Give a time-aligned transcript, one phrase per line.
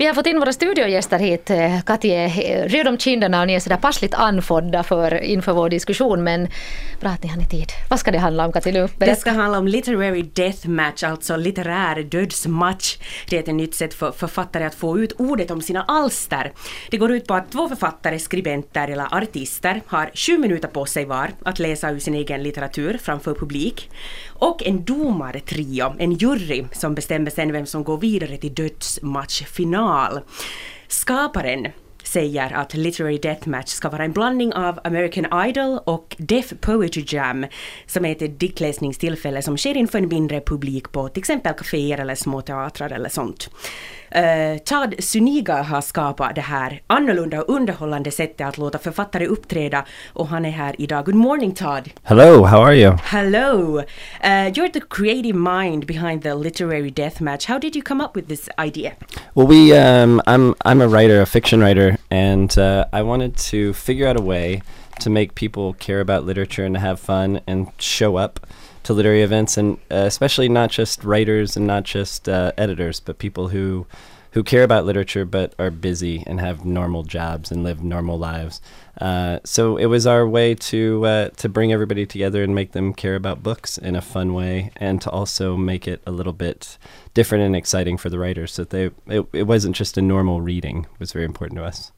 [0.00, 1.50] Vi har fått in våra studiogäster hit.
[1.50, 5.68] Eh, Katja är röd om kinderna och ni är sådär passligt anfodda för, inför vår
[5.68, 6.24] diskussion.
[6.24, 6.48] Men
[7.00, 7.72] bra att ni har ni tid.
[7.90, 8.88] Vad ska det handla om Katja?
[8.98, 12.96] Det ska handla om literary deathmatch, alltså litterär dödsmatch.
[13.28, 16.52] Det är ett nytt sätt för författare att få ut ordet om sina alster.
[16.90, 21.04] Det går ut på att två författare, skribenter eller artister har sju minuter på sig
[21.04, 23.90] var att läsa ur sin egen litteratur framför publik.
[24.28, 29.89] Och en domartrio, en jury som bestämmer sen vem som går vidare till dödsmatchfinal.
[30.88, 31.66] Skaparen
[32.04, 37.46] säger att Literary Deathmatch ska vara en blandning av American Idol och Deaf Poetry Jam
[37.86, 42.14] som är ett diktläsningstillfälle som sker inför en mindre publik på till exempel kaféer eller
[42.14, 43.50] små teatrar eller sånt.
[44.16, 49.84] Uh, Todd Zuniga har skapat det här annorlunda och underhållande sättet att låta författare uppträda
[50.12, 51.04] och han är här idag.
[51.04, 51.90] Good morning Todd!
[52.02, 52.96] Hello, how are you?
[53.04, 53.78] Hello!
[53.78, 53.84] Uh,
[54.52, 57.46] you're the creative mind behind the literary deathmatch.
[57.46, 58.92] How did you come up with this idea?
[59.34, 63.72] Well, we, um, I'm, I'm a writer, a fiction writer, and uh, I wanted to
[63.72, 64.62] figure out a way
[65.00, 68.40] to make people care about literature and to have fun and show up
[68.82, 73.18] to literary events, and uh, especially not just writers and not just uh, editors, but
[73.18, 73.86] people who
[74.32, 78.60] who care about literature but are busy and have normal jobs and live normal lives.
[79.00, 82.92] Uh, so it was our way to uh, to bring everybody together and make them
[82.94, 86.78] care about books in a fun way, and to also make it a little bit
[87.14, 88.52] different and exciting for the writers.
[88.52, 90.86] So they it, it wasn't just a normal reading.
[90.94, 91.92] It was very important to us.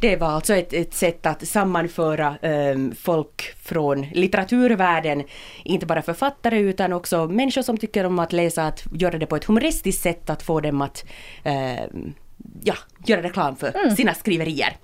[0.00, 5.24] Det var alltså ett, ett sätt att sammanföra um, folk från litteraturvärlden,
[5.64, 9.36] inte bara författare utan också människor som tycker om att läsa, att göra det på
[9.36, 11.04] ett humoristiskt sätt, att få dem att
[11.44, 12.14] um,
[12.62, 12.74] ja,
[13.06, 13.96] göra reklam för mm.
[13.96, 14.76] sina skriverier.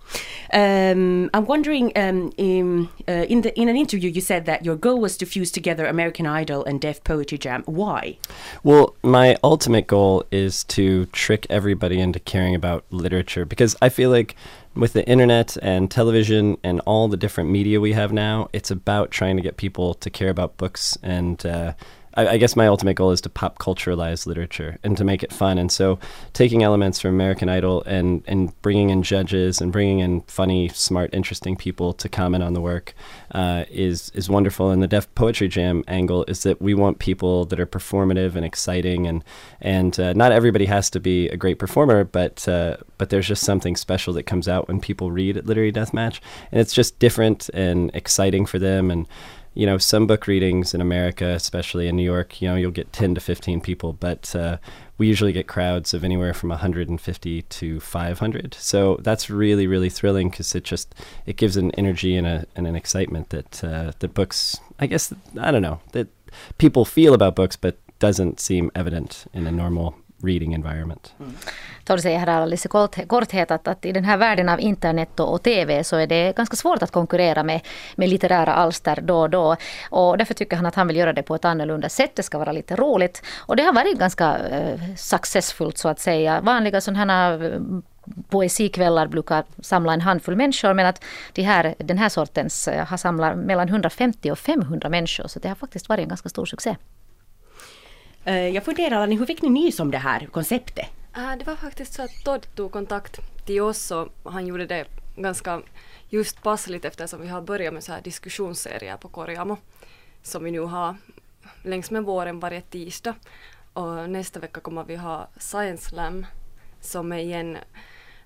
[0.53, 4.77] Um, I'm wondering, um, in, uh, in, the, in an interview you said that your
[4.77, 7.63] goal was to fuse together American Idol and Def Poetry Jam.
[7.67, 8.19] Why?
[8.63, 14.11] Well, my ultimate goal is to trick everybody into caring about literature because I feel
[14.11, 14.37] like
[14.75, 19.11] with the internet and television and all the different media we have now, it's about
[19.11, 21.73] trying to get people to care about books and uh,
[22.17, 25.33] I, I, guess my ultimate goal is to pop culturalize literature and to make it
[25.33, 25.59] fun.
[25.59, 25.99] And so,
[26.33, 31.11] taking elements from American Idol and and bringing in judges and bringing in funny, smart,
[31.13, 32.95] interesting people to comment on the work
[33.33, 34.71] uh, is is wonderful.
[34.71, 38.45] And the Def Poetry Jam angle is that we want people that are performative and
[38.45, 39.23] exciting, and
[39.61, 43.45] and uh, not everybody has to be a great performer, but uh, but there's just
[43.45, 47.49] something special that comes out when people read at Literary Deathmatch, and it's just different
[47.51, 49.07] and exciting for them and
[49.57, 52.93] you know, some book readings in America, especially in New York, you know, you'll get
[52.93, 54.59] 10 to 15 people, but uh,
[54.99, 58.53] we usually get crowds of anywhere from 150 to 500.
[58.53, 60.95] So that's really, really thrilling because it just
[61.25, 65.11] it gives an energy and, a, and an excitement that uh, that books, I guess,
[65.41, 66.09] I don't know, that
[66.59, 71.15] people feel about books, but doesn't seem evident in a normal reading environment.
[71.21, 71.35] Mm.
[71.99, 72.69] Säger här alldeles i
[73.07, 76.37] korthet att, att i den här världen av internet och, och TV så är det
[76.37, 77.61] ganska svårt att konkurrera med,
[77.97, 79.57] med litterära alster då och då.
[79.91, 82.11] Och därför tycker han att han vill göra det på ett annorlunda sätt.
[82.15, 83.23] Det ska vara lite roligt.
[83.37, 86.41] Och det har varit ganska uh, successfullt så att säga.
[86.41, 87.61] Vanliga sådana här eh,
[88.29, 92.97] poesikvällar brukar samla en handfull människor men att de här, den här sortens eh, har
[92.97, 96.77] samlat mellan 150 och 500 människor så det har faktiskt varit en ganska stor succé.
[98.27, 100.87] Eh, jag funderar, hur fick ni nys om det här konceptet?
[101.13, 104.85] Ah, det var faktiskt så att Todd tog kontakt till oss och han gjorde det
[105.17, 105.63] ganska
[106.09, 109.57] just passligt eftersom vi har börjat med så här diskussionsserier på Korjamo
[110.23, 110.97] som vi nu har
[111.63, 113.15] längs med våren varje tisdag.
[113.73, 116.27] Och nästa vecka kommer vi ha Science Slam
[116.81, 117.59] som är igen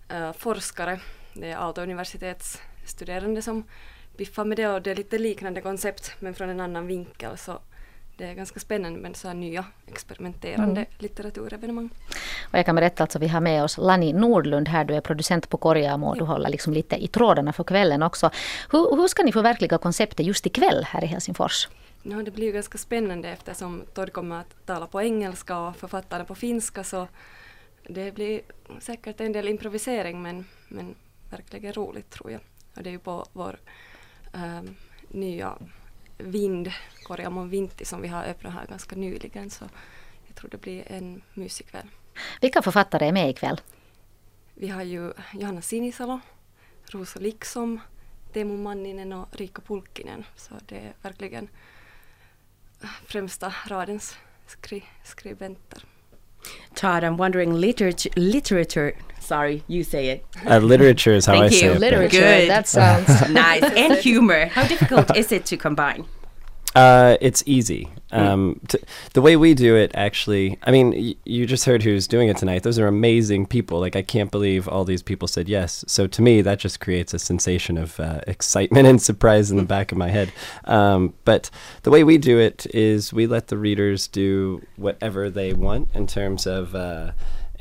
[0.08, 1.00] äh, eh, forskare,
[1.34, 3.64] det är Aalto universitetsstuderande som
[4.16, 7.60] biffar med det och det är lite liknande koncept men från en annan vinkel så
[8.20, 10.92] det är ganska spännande med så här nya experimenterande mm.
[10.98, 11.90] litteraturevenemang.
[12.42, 15.00] Och jag kan berätta att alltså, vi har med oss Lani Nordlund här, du är
[15.00, 18.30] producent på Korjamo och du håller liksom lite i trådarna för kvällen också.
[18.72, 21.68] Hur, hur ska ni förverkliga konceptet just ikväll här i Helsingfors?
[22.02, 26.26] No, det blir ju ganska spännande eftersom Todd kommer att tala på engelska och författaren
[26.26, 27.08] på finska så
[27.88, 28.40] det blir
[28.80, 30.94] säkert en del improvisering men, men
[31.30, 32.40] verkligen roligt tror jag.
[32.76, 33.58] Och det är ju på vår
[34.34, 34.76] ähm,
[35.08, 35.58] nya
[36.22, 36.72] vind,
[37.02, 39.64] Korjamon Vinti som vi har öppnat här ganska nyligen så
[40.26, 41.86] jag tror det blir en mysig kväll.
[42.40, 43.60] Vilka författare är med ikväll?
[44.54, 46.20] Vi har ju Johanna Sinisalo,
[46.84, 47.80] Rosa Liksom,
[48.32, 51.48] Teemu Manninen och Riikka Pulkkinen så det är verkligen
[53.06, 55.84] främsta radens skri skribenter.
[56.74, 58.94] Todd, I'm wondering literature, literature.
[59.18, 60.24] Sorry, you say it.
[60.46, 61.60] Uh, literature is how Thank I you.
[61.60, 61.80] say it.
[61.80, 62.18] Literature.
[62.18, 62.50] Good.
[62.50, 63.62] That sounds nice.
[63.62, 64.46] And humor.
[64.46, 66.04] How difficult is it to combine?
[66.74, 67.88] Uh, it's easy.
[68.12, 68.78] Um, t-
[69.12, 72.36] the way we do it, actually, I mean, y- you just heard who's doing it
[72.36, 72.62] tonight.
[72.62, 73.80] Those are amazing people.
[73.80, 75.84] Like, I can't believe all these people said yes.
[75.88, 79.64] So to me, that just creates a sensation of uh, excitement and surprise in the
[79.64, 80.32] back of my head.
[80.64, 81.50] Um, but
[81.82, 86.06] the way we do it is we let the readers do whatever they want in
[86.06, 86.74] terms of.
[86.74, 87.12] Uh,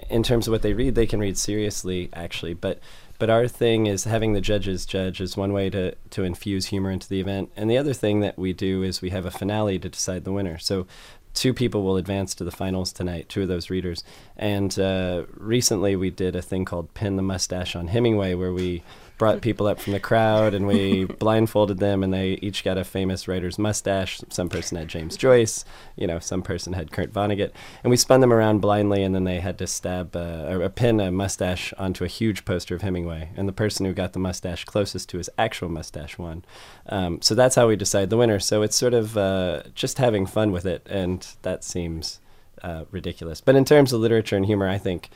[0.09, 2.53] in terms of what they read, they can read seriously, actually.
[2.55, 2.79] But
[3.19, 6.89] but our thing is having the judges judge is one way to, to infuse humor
[6.89, 7.51] into the event.
[7.55, 10.31] And the other thing that we do is we have a finale to decide the
[10.31, 10.57] winner.
[10.57, 10.87] So
[11.33, 14.03] two people will advance to the finals tonight, two of those readers.
[14.37, 18.83] And uh, recently we did a thing called Pin the Mustache on Hemingway, where we
[19.19, 22.83] brought people up from the crowd and we blindfolded them and they each got a
[22.83, 24.21] famous writer's mustache.
[24.29, 25.63] Some person had James Joyce,
[25.95, 27.51] you know, some person had Kurt Vonnegut.
[27.83, 30.99] And we spun them around blindly and then they had to stab uh, or pin
[30.99, 33.29] a mustache onto a huge poster of Hemingway.
[33.35, 36.43] And the person who got the mustache closest to his actual mustache won.
[36.87, 38.39] Um, so that's how we decide the winner.
[38.39, 42.19] So it's sort of uh, just having fun with it and that seems
[42.63, 43.41] uh, ridiculous.
[43.41, 45.09] But in terms of literature and humor, I think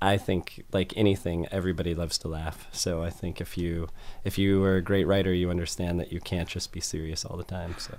[0.00, 2.68] I think like anything, everybody loves to laugh.
[2.72, 3.88] So I think if you
[4.24, 7.36] if you are a great writer, you understand that you can't just be serious all
[7.36, 7.74] the time.
[7.78, 7.92] So.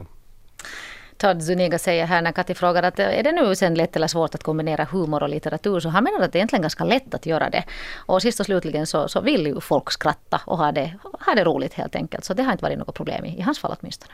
[1.18, 4.08] Todd Zuniga säger här när Kati frågar att eh, är det nu sen lätt eller
[4.08, 7.14] svårt att kombinera humor och litteratur så han menar att det är egentligen ganska lätt
[7.14, 7.64] att göra det.
[7.96, 10.94] Och sist och slutligen så, så vill ju folk skratta och ha det,
[11.26, 12.26] ha det roligt helt enkelt.
[12.26, 14.14] Så det har inte varit något problem i, i hans fall åtminstone.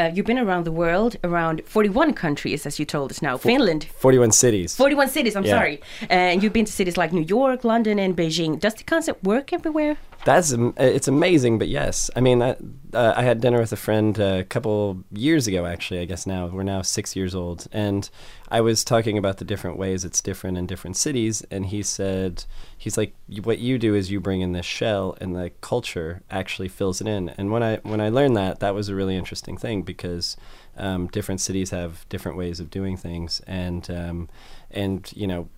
[0.00, 3.36] Uh, you've been around the world, around 41 countries, as you told us now.
[3.36, 3.86] Finland.
[3.98, 4.74] 41 cities.
[4.76, 5.56] 41 cities, I'm Yeah.
[5.58, 5.80] sorry.
[6.02, 8.58] Uh, and you've been to cities like New York, London, and Beijing.
[8.58, 9.96] Does the concept work everywhere?
[10.24, 12.56] That's it's amazing, but yes, I mean, I,
[12.92, 15.64] uh, I had dinner with a friend a couple years ago.
[15.64, 18.08] Actually, I guess now we're now six years old, and
[18.50, 22.44] I was talking about the different ways it's different in different cities, and he said
[22.76, 26.68] he's like, what you do is you bring in this shell, and the culture actually
[26.68, 27.30] fills it in.
[27.30, 30.36] And when I when I learned that, that was a really interesting thing because
[30.76, 34.28] um, different cities have different ways of doing things, and um,
[34.70, 35.48] and you know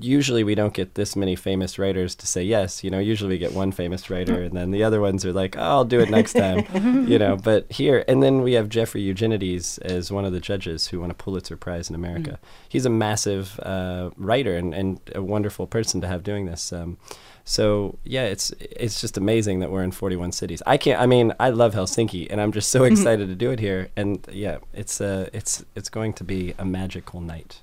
[0.00, 2.82] usually we don't get this many famous writers to say yes.
[2.82, 5.56] You know, usually we get one famous writer, and then the other ones are like,
[5.56, 9.02] oh, "I'll do it next time." you know, but here, and then we have Jeffrey
[9.02, 12.38] Eugenides as one of the judges who won a Pulitzer Prize in America.
[12.68, 16.72] He's a massive uh, writer and, and a wonderful person to have doing this.
[16.72, 16.96] Um,
[17.44, 20.62] so yeah, it's it's just amazing that we're in 41 cities.
[20.66, 21.00] I can't.
[21.00, 23.88] I mean, I love Helsinki, and I'm just so excited to do it here.
[23.96, 27.62] And yeah, it's uh, it's it's going to be a magical night.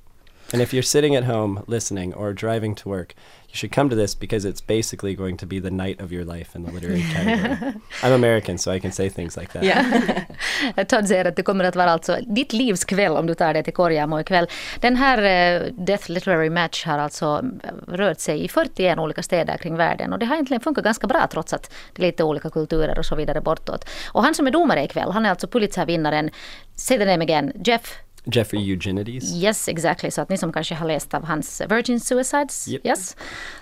[0.54, 3.14] And if you're sitting at home listening or driving to work,
[3.50, 6.26] you should come to this because it's basically going to be the night of your
[6.26, 7.74] life in the literary category.
[8.04, 10.28] I'm American, so I can say things like that.
[10.90, 13.64] Todd säger att det kommer att vara alltså ditt livs kväll om du tar det
[13.64, 14.48] till Korjamo ikväll.
[14.80, 17.44] Den här eh, Death Literary Match har alltså
[17.88, 21.28] rört sig i 41 olika städer kring världen och det har egentligen funkat ganska bra
[21.32, 23.90] trots att det är lite olika kulturer och så vidare bortåt.
[24.12, 26.30] Och han som är domare ikväll, han är alltså Pulitzer-vinnaren,
[26.76, 27.98] say the name again, Jeff
[28.32, 29.34] Jeffrey Eugenides.
[29.36, 30.12] Yes, exactly.
[30.12, 32.86] Så att ni som kanske har läst av hans Virgin Suicides, Yep.
[32.86, 33.16] yes.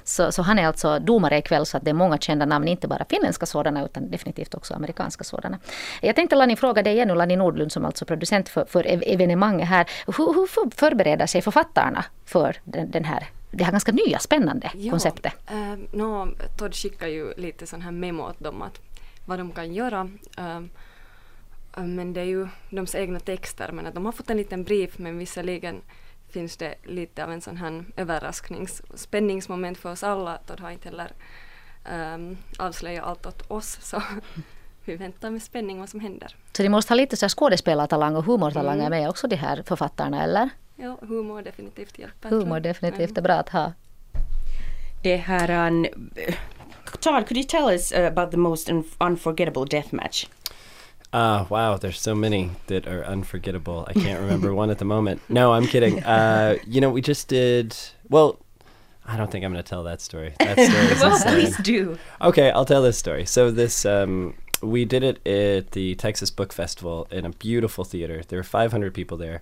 [0.03, 2.87] Så, så han är alltså domare ikväll så att det är många kända namn, inte
[2.87, 5.59] bara finländska sådana utan definitivt också amerikanska sådana.
[6.01, 9.67] Jag tänkte Lani fråga dig igen, Lani Nordlund som alltså producent för, för ev- evenemanget
[9.67, 9.85] här.
[10.07, 14.71] Hur, hur för- förbereder sig författarna för den, den här, det här ganska nya spännande
[14.91, 15.33] konceptet?
[15.51, 16.27] Uh, no,
[16.57, 18.79] Todd skickar ju lite sån här memo åt dem att
[19.25, 20.09] vad de kan göra.
[20.37, 20.59] Eh,
[21.83, 24.97] men det är ju deras egna texter men att de har fått en liten brief
[24.97, 25.81] men visserligen
[26.29, 30.37] finns det lite av en sån här överrasknings spänningsmoment för oss alla.
[30.37, 31.11] Todd har inte heller
[32.15, 34.01] um, avslöjat allt åt oss så
[34.85, 36.35] vi väntar med spänning vad som händer.
[36.53, 40.49] Så de måste ha lite så skådespelartalang och humortalang med också de här författarna eller?
[40.75, 42.29] Ja, humor definitivt hjälper.
[42.29, 43.73] Humor definitivt är bra att ha.
[45.03, 45.85] Det här, um,
[46.99, 50.27] Todd, could you tell us about the most un- unforgettable death match?
[51.13, 53.85] Ah, wow, there's so many that are unforgettable.
[53.87, 55.21] I can't remember one at the moment.
[55.29, 56.03] No, I'm kidding.
[56.07, 57.75] Uh, you know, we just did,
[58.09, 58.39] well,
[59.05, 60.33] I don't think I'm going to tell that story.
[60.39, 61.33] That story is well, insane.
[61.33, 61.97] please do.
[62.21, 63.25] Okay, I'll tell this story.
[63.25, 68.21] So this um, we did it at the Texas Book Festival in a beautiful theater.
[68.27, 69.41] There were 500 people there,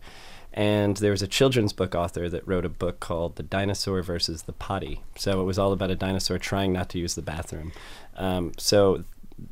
[0.54, 4.44] and there was a children's book author that wrote a book called "The Dinosaur versus
[4.44, 7.72] the Potty." So it was all about a dinosaur trying not to use the bathroom.
[8.18, 9.04] Um, so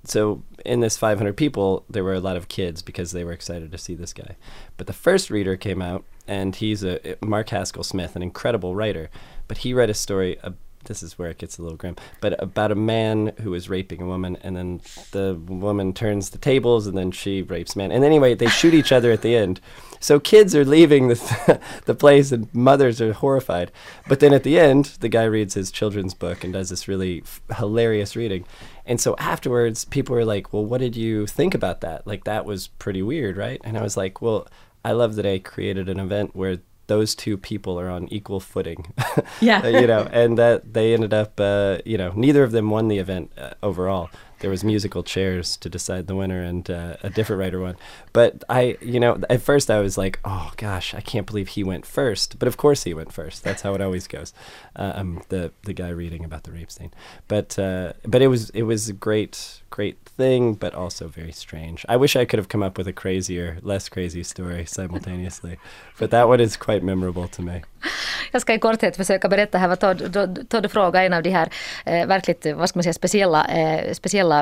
[0.03, 3.71] so in this 500 people there were a lot of kids because they were excited
[3.71, 4.35] to see this guy.
[4.77, 9.09] But the first reader came out and he's a Mark Haskell Smith an incredible writer.
[9.47, 10.37] But he read a story
[10.85, 14.01] this is where it gets a little grim, but about a man who is raping
[14.01, 17.91] a woman, and then the woman turns the tables, and then she rapes man.
[17.91, 19.59] And anyway, they shoot each other at the end.
[19.99, 23.71] So kids are leaving the the place, and mothers are horrified.
[24.07, 27.21] But then at the end, the guy reads his children's book and does this really
[27.21, 28.45] f- hilarious reading.
[28.85, 32.05] And so afterwards, people were like, "Well, what did you think about that?
[32.05, 34.47] Like that was pretty weird, right?" And I was like, "Well,
[34.83, 38.93] I love that I created an event where." Those two people are on equal footing,
[39.41, 39.65] Yeah.
[39.67, 42.97] you know, and that they ended up, uh, you know, neither of them won the
[42.99, 44.09] event uh, overall.
[44.43, 47.77] There was musical chairs to decide the winner, and uh, a different writer won.
[48.11, 51.63] But I, you know, at first I was like, oh gosh, I can't believe he
[51.63, 52.37] went first.
[52.39, 53.45] But of course he went first.
[53.45, 54.33] That's how it always goes.
[54.75, 56.91] Uh, I'm the the guy reading about the rape scene.
[57.29, 61.85] But uh, but it was it was a great great thing, but also very strange.
[61.87, 65.57] I wish I could have come up with a crazier, less crazy story simultaneously.
[65.99, 67.61] but that one is quite memorable to me.
[68.31, 71.49] Jag ska i korthet försöka berätta här vad Todd, Todd frågade, en av de här
[71.85, 74.32] eh, verkligt vad ska man säga, speciella, eh, speciella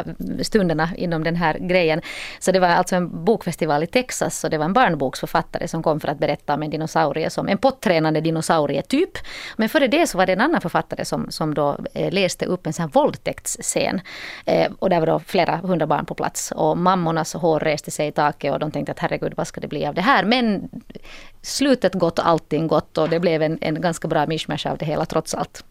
[0.42, 2.02] stunderna inom den här grejen.
[2.40, 6.00] Så det var alltså en bokfestival i Texas och det var en barnboksförfattare som kom
[6.00, 9.12] för att berätta om en dinosaurie, som en pottränande dinosaurie typ.
[9.58, 12.68] Men före det så var det en annan författare som, som då eh, läste upp
[12.68, 14.02] en sån här våldtäktsscen.
[14.46, 18.08] Eh, och där var då flera hundra barn på plats och mammornas hår reste sig
[18.08, 20.24] i taket och de tänkte att herregud vad ska det bli av det här.
[20.24, 20.70] Men
[21.42, 25.06] slutet gott, allting gott och det blev en, en ganska bra mishmash av det hela
[25.06, 25.64] trots allt.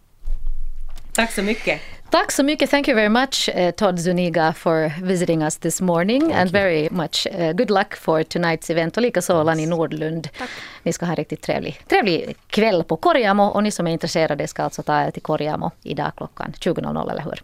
[1.21, 1.81] Tack så mycket.
[2.11, 2.71] Tack så mycket.
[2.71, 6.21] Thank you very much, uh, Todd Zuniga, for visiting us this morning.
[6.21, 6.53] Thank and you.
[6.53, 8.97] very much uh, good luck for tonight's event.
[8.97, 10.29] Och likaså Lani Nordlund.
[10.83, 13.45] Ni ska ha en riktigt trevlig, trevlig kväll på Korjamo.
[13.45, 17.23] Och ni som är intresserade ska alltså ta er till Korjamo idag klockan 20.00, eller
[17.23, 17.43] hur?